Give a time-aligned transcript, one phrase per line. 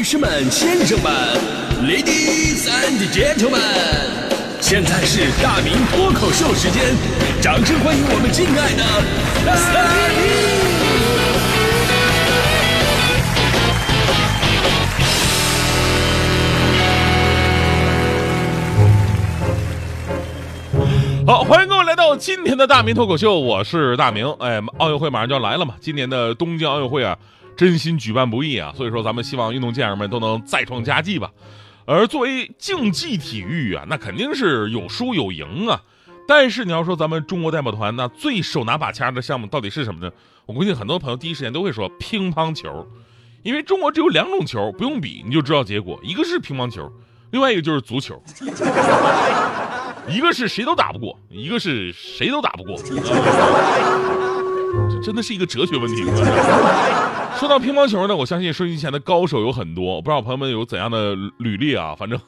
[0.00, 1.12] 女士们、先生们
[1.82, 3.60] ，Ladies and Gentlemen，
[4.58, 6.96] 现在是大明脱口秀时间，
[7.42, 8.82] 掌声欢迎我们敬爱的
[9.44, 9.52] 大
[21.26, 21.26] 明！
[21.26, 24.34] 好，欢迎各位来到今天的大明脱口秀，我是大明。
[24.38, 27.18] 哎，奥运会马上就要来了嘛，今年的东京奥运会啊，
[27.60, 31.30] 真心举办不易啊，所以说咱们希望运动健儿们都能再创佳绩吧。
[31.84, 35.78] 而作为竞技体育啊，那肯定是有输有赢啊。
[36.26, 40.10] 但是你要说咱们中国代表团那最手拿把掐的项目到底是什么呢？
[40.46, 42.88] 我估计很多朋友第一时间都会说乒乓球，
[43.42, 46.90] 因为中国只有两种球，不用比你就知道结果，一个是乒乓球，
[47.30, 48.22] 另外一个就是足球。
[50.08, 52.74] 一个是谁都打不过，一个是谁都打不过，
[54.90, 56.02] 这真的是一个哲学问题。
[57.38, 61.94] 说到乒乓球呢，我相信收音机前的高手有很多，我不知道朋友们有怎样的履历啊。
[61.94, 62.20] 反正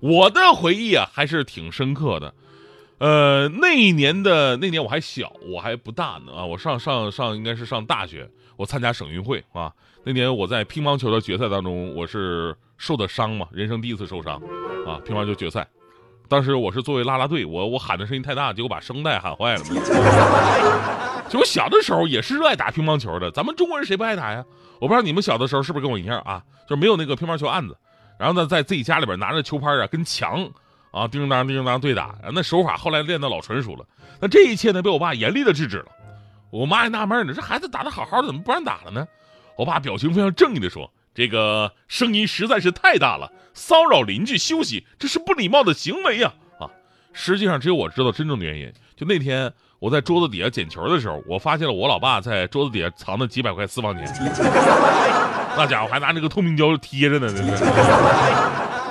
[0.00, 2.34] 我的回忆啊还是挺深刻的。
[2.98, 9.70] 呃，那一年的那年我还小，我还不大呢啊，我上上上应该是上大学，我参加省运会啊。
[10.04, 14.36] 那年我在乒乓球的决赛当中，我是受的伤嘛，人生第一次受伤
[14.86, 15.66] 啊，乒乓球决赛。
[16.28, 21.05] 当时我是作为啦啦队，我我喊的声音太大，结果把声带喊坏了。
[21.28, 24.44] 就我小的时候也是热爱打乒乓球的，咱们中国人谁不爱打呀？
[24.80, 26.42] 我不知道你们小的时候是不是跟我一样啊？
[26.68, 27.76] 就是没有那个乒乓球案子，
[28.18, 30.48] 然后呢，在自己家里边拿着球拍啊，跟墙
[30.92, 33.84] 啊叮当叮当对打，那手法后来练得老纯熟了。
[34.20, 35.86] 那这一切呢，被我爸严厉的制止了。
[36.50, 39.06] 我妈还纳闷呢，这孩子打得好好的，怎么不让打了呢？
[39.56, 40.90] 我爸表情非常正义的说。
[41.14, 46.34] 这个声音实在是太大了，骚扰邻居休息，这是不礼貌的行为呀！
[46.60, 46.68] 啊，
[47.14, 48.70] 实际上只有我知道真正的原因。
[48.94, 54.06] 就那天我在桌子底下捡球的时候，我发现了我老爸在桌子底下藏的几百块私房钱，
[55.56, 57.28] 那家伙还拿那个透明胶贴着呢。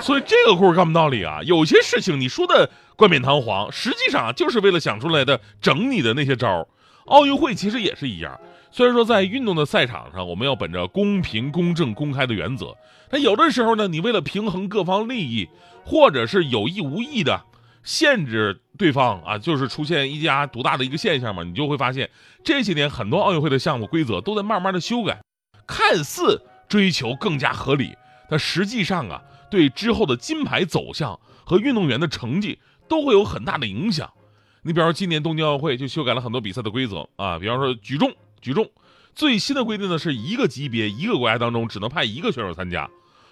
[0.01, 6.67] 所以这个故事告诉道理啊，有些事情你说的冠冕堂皇，实际上就是为了想出来的整你的那些招
[7.05, 8.39] 奥运会其实也是一样。
[8.69, 12.75] 虽然说在运动的赛场上，我们要本着公平、公正、公开的原则，
[13.09, 15.49] 但有的时候呢，你为了平衡各方利益，
[15.83, 17.41] 或者是有意无意的
[17.85, 22.09] 限制对方啊，就是出现一家独大的一个现象嘛，你就会发现
[22.43, 25.21] 这些年很多奥运会的项目规则都在慢慢的修改，
[25.65, 27.95] 看似追求更加合理，
[28.29, 32.59] 但实际上啊，对之后的金牌走向和运动员的成绩
[32.89, 34.11] 都会有很大的影响。
[34.63, 38.11] 你比方说今年东京奥运会就修改了很多比赛的规则啊，比方说举重。
[38.41, 38.69] 举重
[39.15, 42.87] 最新的规定呢，是一个级别一个国家当中只能派一个选手参加。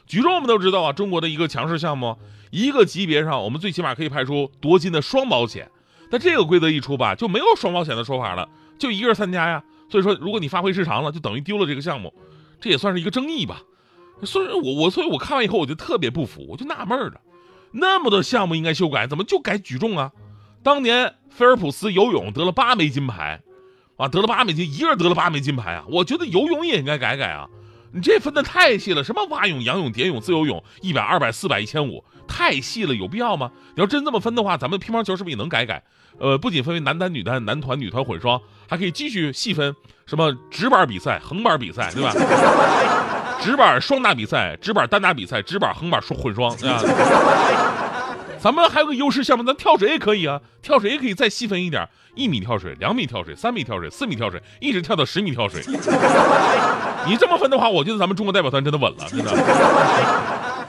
[0.06, 2.18] 举重我们都知道啊，中国的一个强势项目，
[2.52, 5.70] 一个级别上我们最起码可以派出夺金的双保险。
[6.12, 8.48] 但这个规则一出吧，就没有双保险的说法了，
[8.78, 9.64] 就一个人参加呀。
[9.90, 12.14] 所以说，如果你发挥失常了，就等于丢了这个项目，
[12.60, 13.62] 这也算是一个争议吧。
[14.24, 17.22] 所以，我我所以我看完以后我就特别不服，我就纳闷了，
[17.72, 20.12] 那么多项目应该修改，怎么就改举重啊？
[20.62, 23.42] 当年菲尔普斯游泳得了八枚金牌。
[23.96, 25.86] 啊，得了八枚金，一个人得了八枚金牌啊！
[25.88, 27.48] 我觉得游泳也应该改改啊！
[27.94, 33.52] 你这分的太细了，什么蛙泳、仰泳、蝶泳、自由泳，一百、二百、四百、一千五，太细了，有必要吗？
[33.76, 35.84] 你要真这么分的话，咱们乒乓球是不是也能改改？
[36.20, 39.76] 呃，不仅分为男单、女单、男团、女团、混双，还可以继续细分，
[40.08, 42.12] 什么直板比赛、横板比赛，对吧？
[43.40, 46.80] 直板双打比赛、直板单打比赛、直板横板双混双，对吧？
[48.44, 55.64] 咱们还有个优势项目，咱跳水也可以啊，跳水也可以再细分一点，一米跳水、两米跳水、三米跳水、四米跳水，一直跳到十米跳水。
[57.08, 59.32] 你这么分的话，我觉得咱们中国代表团真的稳了，真的。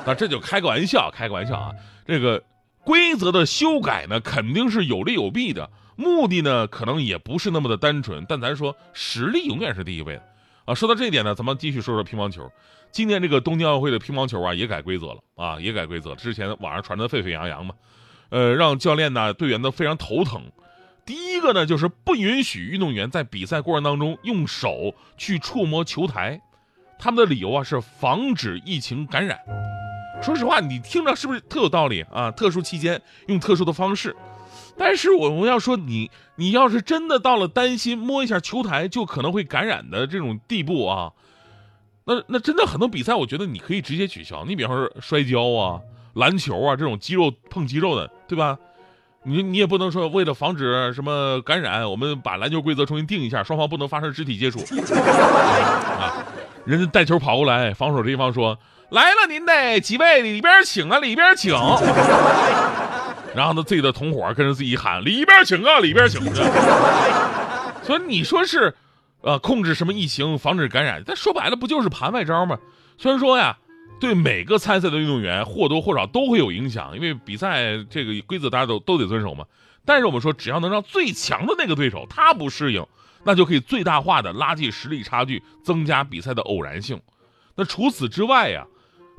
[0.06, 1.72] 那这就开个玩笑，开个玩笑啊。
[2.06, 2.40] 这个
[2.84, 8.24] 规则的修改呢，肯定是有利有弊的，目的呢，可能也不是那么的单纯。
[8.28, 10.22] 但咱说实力永远是第一位的
[10.64, 10.74] 啊。
[10.74, 12.50] 说到这一点呢，咱们继续说说乒乓球。
[12.90, 16.14] 今年这个东京奥运会的乒乓球啊，也改规则了啊，也改规则。
[16.14, 17.74] 之前网上传的沸沸扬扬嘛，
[18.28, 20.42] 呃，让教练呢、队员都非常头疼。
[21.04, 26.40] 第一个呢，就是不允许运动员在比赛过程当中用手去触摸球台，
[26.98, 29.38] 他们的理由啊是防止疫情感染。
[30.22, 32.30] 说实话，你听着是不是特有道理啊？
[32.30, 34.14] 特殊期间用特殊的方式，
[34.76, 41.12] 但是我们要说你，你要是真的到了担心摸一下球台就可能会感染的这种地步啊。
[42.04, 44.44] 那那真的很多比赛，我觉得你可以直接取消。
[44.46, 45.80] 你比方说摔跤啊、
[46.14, 48.58] 篮球啊这种肌肉碰肌肉的，对吧？
[49.26, 56.26] 你你也不能说为了防止什么感染，我们把篮球规则重新定一下，双方不能发生肢体接触啊。
[56.66, 58.58] 人家带球跑过来，防守这一方说
[58.90, 61.54] ：“来了，您的几位里边请啊，里边请。”
[63.34, 66.20] 然后呢，自己的同伙跟着自己喊：“里边请啊，里边请。”
[67.82, 68.74] 所以你说是？
[69.26, 71.02] 呃，控制什么疫情，防止感染？
[71.02, 72.58] 但说白了，不就是盘外招吗？
[72.98, 73.56] 虽然说呀，
[73.98, 79.46] 对每个参赛的运动员或多或少都会有影响，因为比赛这个规则大家都都得遵守嘛。
[79.86, 82.86] 但是我们说，只要能让最强的那个对手他不适应，
[83.24, 87.00] 那就可以最大化的拉近实力差距，增加比赛的偶然性。
[87.54, 88.66] 那除此之外呀，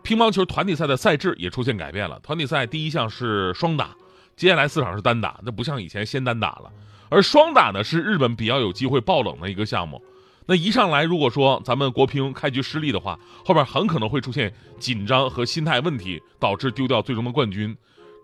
[0.03, 2.19] 乒乓球团体赛的赛制也出现改变了。
[2.19, 3.95] 团体赛第一项是双打，
[4.35, 6.71] 接下来四场是单打，那不像以前先单打了。
[7.09, 10.01] 而双打呢，是日本比较有机会爆冷的一个项目。
[10.47, 17.75] 那一上来，如果说咱们国乒开局失利的话，后边很可能会出现紧张和心态问题，导致丢掉最终的冠军。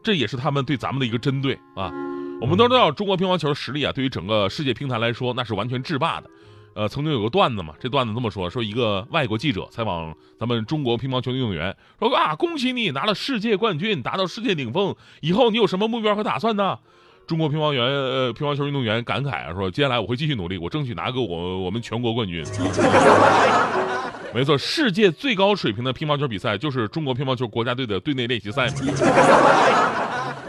[0.04, 1.92] 这也是他们对咱们的一个针对啊。
[2.42, 6.30] 我们都知道，中国乒乓球的实力啊，对于整个世界乒坛来说，那是完全制霸的。
[6.74, 16.80] 呃，曾经有个段子嘛，这段子这么说：说一个外国记者采访咱们中国乒乓球运动员，说啊，恭喜你拿了世界冠军，达到世界顶峰，以后你有什么目标和打算呢？
[17.28, 22.44] 中国乒乓员呃乒乓球运动员感慨啊，说接下来我会继续努力，我争取拿个我我们全国冠军。
[24.34, 28.68] 没错，世界最高水平的乒乓球比赛就是中国乒乓球国家队的队内练习赛。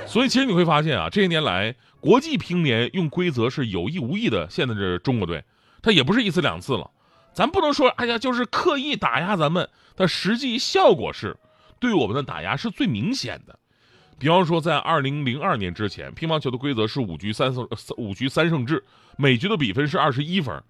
[0.07, 5.43] 所以其实你会发现啊，这些年来国际乒联用规则是有意无意的限制着中国队，
[5.83, 6.91] 他也不是一次两次了。
[7.35, 11.37] 咱不能说哎呀就是刻意打压咱们，但实际效果是
[11.81, 13.59] 对我们的打压是最明显的。
[14.19, 18.85] 比方说，在二零零二年之前，乒乓球的规则是五局三胜五局三胜制，
[19.17, 20.63] 每局的比分是二十一分。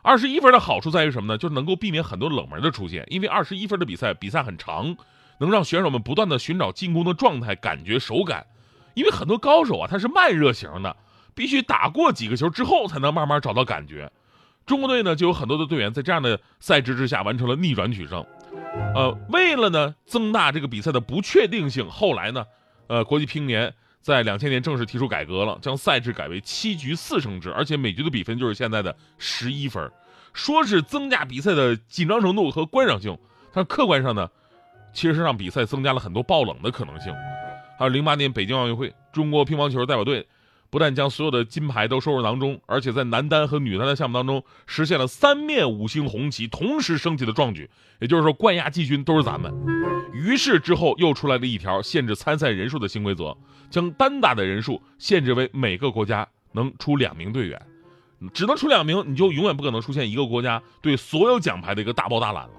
[0.00, 1.36] 二十一分的好处在于什么呢？
[1.36, 4.96] 就是能够避免很多冷门的出现，因为二十一分的比赛比赛很长，
[5.38, 8.46] 能让选手们不断的寻找进攻的状态、感觉手感。
[8.94, 10.96] 因为很多高手啊，他是慢热型的，
[11.34, 14.10] 必须打过几个球之后才能慢慢找到感觉。
[14.66, 18.24] 中国队呢，就有很多的队员在这样的赛制之下完成了逆转取胜。
[18.94, 22.44] 呃，为了呢增大这个比赛的不确定性，后来呢。
[22.86, 23.72] 呃，国际乒联
[24.02, 29.90] 在两千年正式提出改革了，将赛制改为七局四胜制，而且每局的比分就是现在的十一分。
[30.34, 33.16] 说是增加比赛的紧张程度和观赏性，
[33.54, 34.28] 但客观上呢，
[34.92, 37.10] 其实是让比赛增加了很多爆冷的可能性。
[37.78, 40.26] 还有零八年北京奥运会，中国乒乓球代表队。
[40.74, 47.70] 不但将所有的金牌都收入囊中，而且在男单和女单的项目当中实现了三面五星红旗同时升起的壮举。
[48.00, 49.54] 也就是说，冠亚季军都是咱们。
[50.12, 53.36] 于是之后又出来了一条限制参赛人数的新规则，
[53.70, 57.62] 将单打的人数限制为每个国家能出两名队员，
[58.32, 62.52] 只能出两名，你就永远不可能出现一个国家对所有奖牌的一个大包大揽了。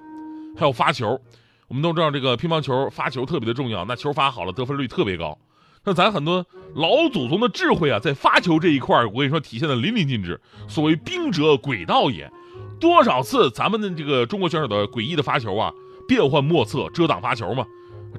[0.58, 1.20] 还有发球，
[1.68, 5.38] 我们都知道这个乒乓球发球特别的重要，那球发好了，得分率特别高。
[5.86, 10.42] 那咱很多老祖宗的智慧啊，在发球这一块儿，我跟你说体现的淋漓尽致。
[10.68, 12.30] 所谓兵者诡道也，
[12.80, 15.72] 多少次咱们的这个中国选手的诡异的发球啊，
[16.08, 17.66] 变幻莫测，遮挡发球嘛，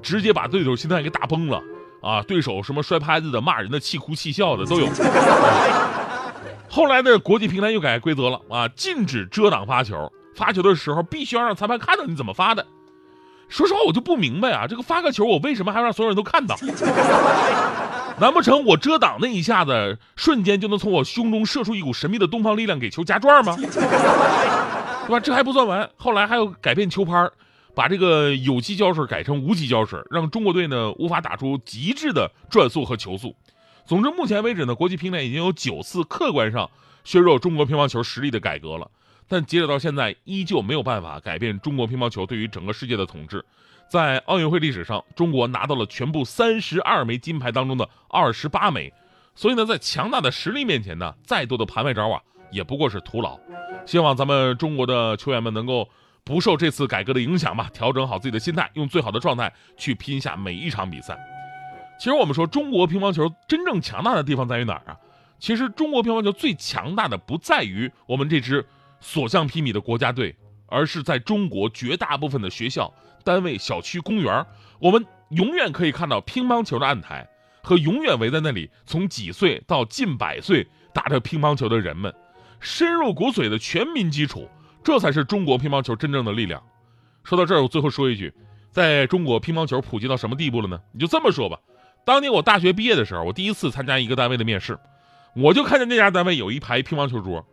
[0.01, 1.61] 直接把对手心态给打崩了
[2.01, 2.21] 啊！
[2.21, 4.87] 对手什么摔拍子的、骂人的、气哭气笑的都有。
[6.69, 12.65] 后来呢，国际平台又改规则了啊，禁止遮挡发球，发球的时候必须要让裁判看到你怎么发的。
[13.49, 16.57] 说实话，我就不明白啊，这个发个球，我为什么还要让所有人都看到？
[18.19, 23.55] 难不成我遮挡那一下子，瞬间就能从我胸中射出一股神秘的东方力量，给球加转吗？
[23.55, 25.19] 对吧？
[25.19, 27.29] 这还不算完，后来还有改变球拍，
[27.75, 33.35] 把这个有机胶水改成无机胶水，让中国队呢无法打出极致的转速和球速。
[33.85, 36.69] 总之，目前为止呢，国际乒联已经有九次客观上
[37.05, 38.89] 削弱中国乒乓球实力的改革了。
[39.27, 43.43] 但截止到现在，依旧没有办法改变中国乒乓球对于整个世界的统治。
[43.89, 48.93] 在奥运会历史上，中国拿到了全部三十二枚金牌当中的二十八枚。
[49.35, 53.39] 所以呢，在强大的实力面前呢，再多的盘外招啊，也不过是徒劳。
[53.85, 55.87] 希望咱们中国的球员们能够
[56.23, 61.17] 不受这次改革的影响吧，调整好自己的心态，用最好的状态去拼下每一场比赛。
[61.99, 64.97] 其实我们说中国乒乓球真正强大的地方在于哪儿啊？
[65.39, 68.65] 其实中国乒乓球最强大的不在于我们这支。
[68.99, 70.35] 所向披靡的国家队，
[70.65, 74.45] 而是在中国绝大部分的学校、单位、小区、公园，
[74.79, 77.27] 我们永远可以看到乒乓球的案台
[77.63, 82.13] 和永远围在那里从几岁到近百岁打着乒乓球的人们，
[82.59, 84.49] 深入骨髓的全民基础，
[84.83, 86.63] 这才是中国乒乓球真正的力量。
[87.23, 88.33] 说到这儿，我最后说一句，
[88.71, 90.79] 在中国乒乓球普及到什么地步了呢？
[90.93, 91.59] 你就这么说吧，
[92.05, 94.79] 当年我大学毕业的时候，我第一次参加一个单位的面试，
[95.35, 97.45] 我就看见那家单位有一排乒乓球桌。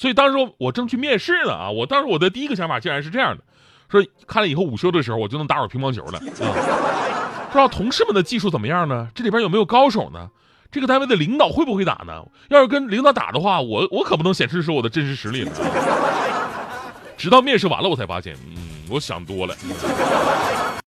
[0.00, 1.70] 所以当时我正去面试呢啊！
[1.70, 3.42] 我当时我的第一个想法竟然是这样的，
[3.90, 7.44] 说看了以后午休的时候我就能打会乒乓球了啊！
[7.48, 9.08] 不知道同事们的技术怎么样呢？
[9.14, 10.30] 这里边有没有高手呢？
[10.72, 12.22] 这个单位的领导会不会打呢？
[12.48, 15.52] 要是跟领导打的话，我我可不能显示出我的真实实力了。
[17.18, 18.56] 直到面试完了，我才发现，嗯，
[18.88, 19.54] 我想多了。